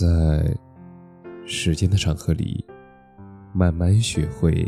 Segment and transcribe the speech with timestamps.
[0.00, 0.56] 在
[1.44, 2.64] 时间的长河里，
[3.52, 4.66] 慢慢学会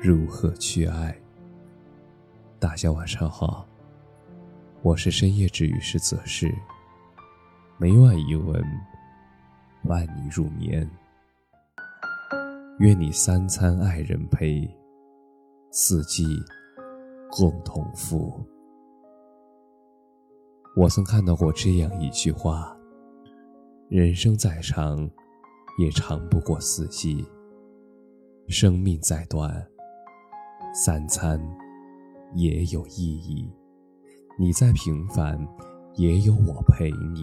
[0.00, 1.14] 如何去爱。
[2.58, 3.68] 大家晚上好，
[4.80, 6.50] 我是深夜治愈师泽世，
[7.76, 8.64] 每晚一文
[9.86, 10.90] 伴你入眠。
[12.78, 14.66] 愿你三餐爱人陪，
[15.70, 16.24] 四季
[17.30, 18.40] 共同富。
[20.74, 22.74] 我曾看到过这样一句话。
[23.94, 25.06] 人生再长，
[25.78, 27.22] 也长不过四季；
[28.48, 29.68] 生命再短，
[30.74, 31.38] 三餐
[32.34, 33.52] 也有意义。
[34.38, 35.38] 你再平凡，
[35.96, 37.22] 也有我陪你。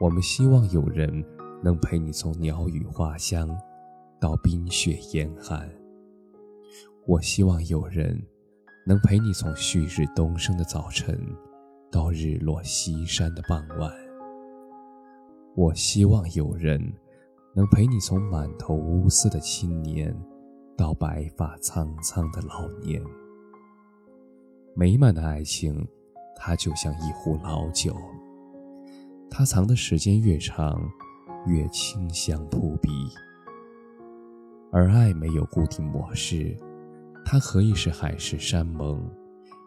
[0.00, 1.22] 我们希望有人
[1.62, 3.46] 能陪你从鸟语花香
[4.18, 5.70] 到冰雪严寒。
[7.06, 8.18] 我希望有人
[8.86, 11.20] 能陪你从旭日东升的早晨
[11.92, 14.05] 到日落西山的傍晚。
[15.56, 16.78] 我希望有人
[17.54, 20.14] 能陪你从满头乌丝的青年，
[20.76, 23.02] 到白发苍苍的老年。
[24.74, 25.88] 美满的爱情，
[26.36, 27.96] 它就像一壶老酒，
[29.30, 30.78] 它藏的时间越长，
[31.46, 32.90] 越清香扑鼻。
[34.70, 36.54] 而爱没有固定模式，
[37.24, 39.02] 它可以是海誓山盟，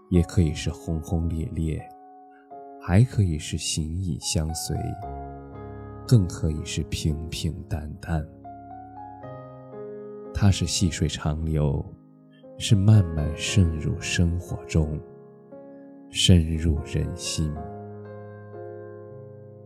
[0.09, 1.81] 也可以是轰轰烈烈，
[2.79, 4.77] 还可以是形影相随。
[6.09, 8.27] 更可以是平平淡淡，
[10.33, 11.85] 它是细水长流，
[12.57, 14.99] 是慢慢渗入生活中，
[16.09, 17.53] 深入人心。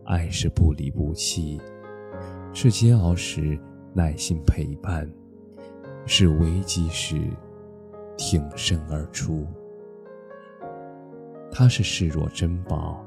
[0.04, 1.58] 爱是不离不弃，
[2.52, 3.58] 是煎熬时
[3.94, 5.10] 耐心陪伴，
[6.04, 7.26] 是危机时
[8.18, 9.46] 挺身而出。
[11.50, 13.02] 它是视若珍宝，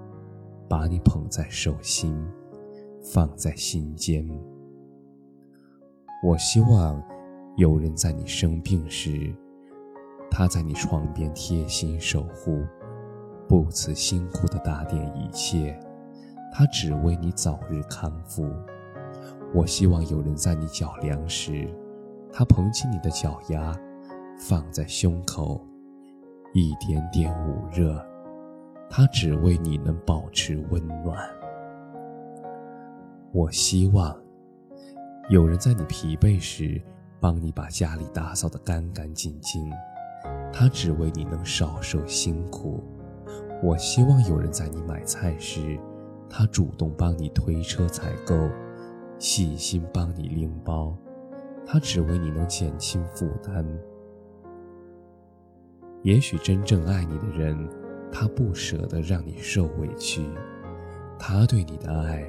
[0.68, 2.20] 把你捧在手心。
[3.14, 4.28] 放在心间。
[6.24, 7.02] 我希望
[7.56, 9.34] 有人在你生病时，
[10.30, 12.66] 他在你床边贴心守护，
[13.48, 15.80] 不辞辛苦的打点一切，
[16.52, 18.46] 他只为你早日康复。
[19.54, 21.74] 我希望有人在你脚凉时，
[22.32, 23.74] 他捧起你的脚丫，
[24.38, 25.66] 放在胸口，
[26.54, 28.06] 一点点捂热，
[28.90, 31.37] 他只为你能保持温暖。
[33.34, 34.18] 我希望
[35.30, 36.82] 有人在你疲惫时，
[37.20, 39.70] 帮你把家里打扫得干干净净，
[40.54, 42.84] 他只为你能少受辛苦。
[43.62, 45.78] 我希望有人在你买菜时，
[46.30, 48.50] 他主动帮你推车采购，
[49.20, 50.96] 细心帮你拎包，
[51.66, 53.66] 他只为你能减轻负担。
[56.04, 57.70] 也许真正爱你的人，
[58.12, 60.26] 他不舍得让你受委屈，
[61.20, 62.24] 他对你的爱。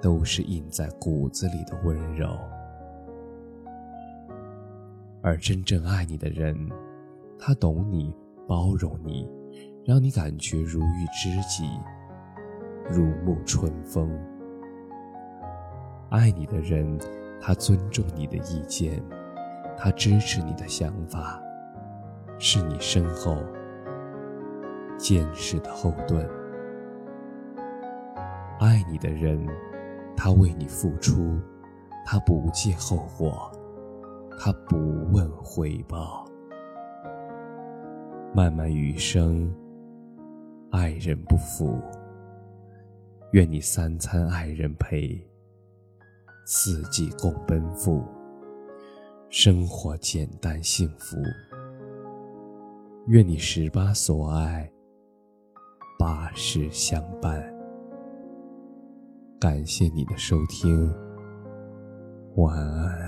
[0.00, 2.38] 都是印在骨子里的温柔，
[5.22, 6.56] 而真正爱你的人，
[7.38, 8.14] 他懂你，
[8.46, 9.28] 包容你，
[9.84, 11.68] 让你感觉如遇知己，
[12.88, 14.08] 如沐春风。
[16.10, 16.98] 爱你的人，
[17.40, 19.02] 他尊重你的意见，
[19.76, 21.42] 他支持你的想法，
[22.38, 23.36] 是你身后
[24.96, 26.24] 坚实的后盾。
[28.60, 29.44] 爱你的人。
[30.20, 31.38] 他为你付出，
[32.04, 33.52] 他不计后果，
[34.36, 34.76] 他不
[35.12, 36.26] 问回报。
[38.34, 39.48] 漫漫余生，
[40.72, 41.80] 爱人不负。
[43.30, 45.24] 愿你三餐爱人陪，
[46.44, 48.04] 四季共奔赴，
[49.30, 51.16] 生活简单幸福。
[53.06, 54.68] 愿你十八所爱，
[55.96, 57.57] 八十相伴。
[59.40, 60.92] 感谢你的收听，
[62.34, 63.07] 晚安。